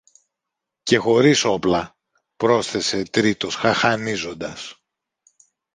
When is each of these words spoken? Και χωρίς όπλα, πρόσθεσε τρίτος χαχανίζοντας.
Και 0.83 0.97
χωρίς 0.97 1.43
όπλα, 1.43 1.95
πρόσθεσε 2.35 3.03
τρίτος 3.09 3.55
χαχανίζοντας. 3.55 4.75